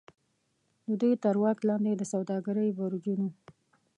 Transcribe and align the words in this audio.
د 0.87 0.89
دوی 1.01 1.13
تر 1.23 1.35
واک 1.43 1.59
لاندې 1.69 1.91
د 1.95 2.03
سوداګرۍ 2.13 2.69
برجونو. 2.79 3.27